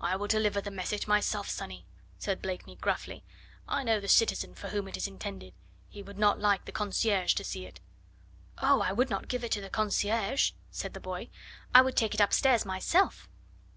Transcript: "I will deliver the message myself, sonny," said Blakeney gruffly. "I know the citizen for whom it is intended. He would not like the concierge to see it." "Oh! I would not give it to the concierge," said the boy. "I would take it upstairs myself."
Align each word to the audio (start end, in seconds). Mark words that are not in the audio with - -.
"I 0.00 0.16
will 0.16 0.26
deliver 0.26 0.60
the 0.60 0.72
message 0.72 1.06
myself, 1.06 1.48
sonny," 1.48 1.86
said 2.18 2.42
Blakeney 2.42 2.74
gruffly. 2.74 3.22
"I 3.68 3.84
know 3.84 4.00
the 4.00 4.08
citizen 4.08 4.52
for 4.56 4.70
whom 4.70 4.88
it 4.88 4.96
is 4.96 5.06
intended. 5.06 5.54
He 5.88 6.02
would 6.02 6.18
not 6.18 6.40
like 6.40 6.64
the 6.64 6.72
concierge 6.72 7.34
to 7.34 7.44
see 7.44 7.66
it." 7.66 7.78
"Oh! 8.58 8.80
I 8.80 8.90
would 8.90 9.10
not 9.10 9.28
give 9.28 9.44
it 9.44 9.52
to 9.52 9.60
the 9.60 9.70
concierge," 9.70 10.50
said 10.72 10.92
the 10.92 10.98
boy. 10.98 11.28
"I 11.72 11.82
would 11.82 11.96
take 11.96 12.14
it 12.14 12.20
upstairs 12.20 12.64
myself." 12.66 13.28